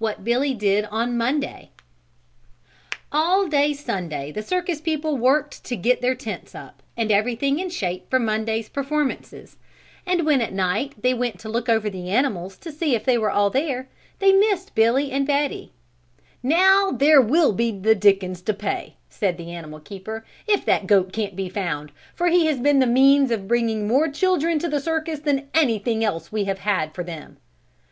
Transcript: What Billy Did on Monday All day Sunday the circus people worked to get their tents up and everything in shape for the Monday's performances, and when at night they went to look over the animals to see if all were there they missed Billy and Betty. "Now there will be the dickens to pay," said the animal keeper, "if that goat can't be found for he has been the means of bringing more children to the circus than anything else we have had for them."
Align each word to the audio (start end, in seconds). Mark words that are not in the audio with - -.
What 0.00 0.22
Billy 0.22 0.54
Did 0.54 0.84
on 0.92 1.18
Monday 1.18 1.72
All 3.10 3.48
day 3.48 3.72
Sunday 3.74 4.30
the 4.30 4.44
circus 4.44 4.80
people 4.80 5.16
worked 5.16 5.64
to 5.64 5.74
get 5.74 6.00
their 6.00 6.14
tents 6.14 6.54
up 6.54 6.80
and 6.96 7.10
everything 7.10 7.58
in 7.58 7.68
shape 7.68 8.08
for 8.08 8.20
the 8.20 8.24
Monday's 8.24 8.68
performances, 8.68 9.56
and 10.06 10.24
when 10.24 10.40
at 10.40 10.52
night 10.52 10.92
they 11.02 11.12
went 11.12 11.40
to 11.40 11.48
look 11.48 11.68
over 11.68 11.90
the 11.90 12.10
animals 12.10 12.56
to 12.58 12.70
see 12.70 12.94
if 12.94 13.08
all 13.08 13.18
were 13.44 13.50
there 13.50 13.88
they 14.20 14.30
missed 14.32 14.76
Billy 14.76 15.10
and 15.10 15.26
Betty. 15.26 15.72
"Now 16.40 16.92
there 16.92 17.20
will 17.20 17.52
be 17.52 17.72
the 17.72 17.96
dickens 17.96 18.40
to 18.42 18.54
pay," 18.54 18.94
said 19.08 19.36
the 19.36 19.50
animal 19.50 19.80
keeper, 19.80 20.24
"if 20.46 20.64
that 20.64 20.86
goat 20.86 21.12
can't 21.12 21.34
be 21.34 21.48
found 21.48 21.90
for 22.14 22.28
he 22.28 22.46
has 22.46 22.60
been 22.60 22.78
the 22.78 22.86
means 22.86 23.32
of 23.32 23.48
bringing 23.48 23.88
more 23.88 24.08
children 24.08 24.60
to 24.60 24.68
the 24.68 24.78
circus 24.78 25.18
than 25.18 25.48
anything 25.54 26.04
else 26.04 26.30
we 26.30 26.44
have 26.44 26.60
had 26.60 26.94
for 26.94 27.02
them." 27.02 27.38